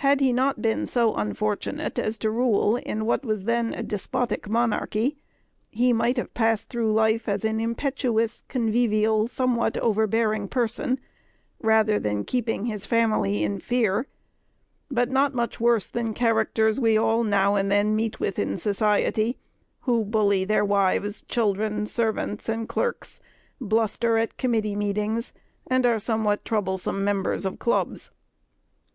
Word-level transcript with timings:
Had 0.00 0.20
he 0.20 0.34
not 0.34 0.60
been 0.60 0.86
so 0.86 1.14
unfortunate 1.14 1.98
as 1.98 2.18
to 2.18 2.30
rule 2.30 2.76
in 2.76 3.06
what 3.06 3.24
was 3.24 3.44
then 3.44 3.72
a 3.72 3.82
despotic 3.82 4.50
monarchy, 4.50 5.16
he 5.70 5.94
might 5.94 6.18
have 6.18 6.34
passed 6.34 6.68
through 6.68 6.92
life 6.92 7.26
as 7.26 7.42
an 7.42 7.58
impetuous, 7.58 8.42
convivial, 8.48 9.26
somewhat 9.28 9.78
overbearing 9.78 10.46
person, 10.46 11.00
rather 11.58 11.98
keeping 12.24 12.66
his 12.66 12.84
family 12.84 13.42
in 13.42 13.58
fear, 13.58 14.06
but 14.90 15.10
not 15.10 15.32
much 15.32 15.58
worse 15.58 15.88
than 15.88 16.12
characters 16.12 16.78
we 16.78 16.98
all 16.98 17.24
now 17.24 17.54
and 17.54 17.72
then 17.72 17.96
meet 17.96 18.20
with 18.20 18.38
in 18.38 18.58
society, 18.58 19.38
who 19.88 20.04
bully 20.04 20.44
their 20.44 20.66
wives, 20.66 21.22
children, 21.28 21.86
servants, 21.86 22.46
and 22.46 22.68
clerks, 22.68 23.20
bluster 23.58 24.18
at 24.18 24.36
committee 24.36 24.76
meetings, 24.76 25.32
and 25.66 25.86
are 25.86 25.98
somewhat 25.98 26.44
troublesome 26.44 27.02
members 27.02 27.46
of 27.46 27.58
clubs. 27.58 28.10